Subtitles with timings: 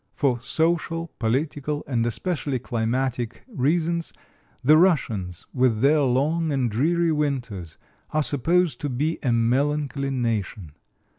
[0.15, 4.13] For social, political, and especially climatic reasons,
[4.63, 7.77] the Russians, with their long and dreary winters,
[8.09, 10.71] are supposed to be a melancholy nation.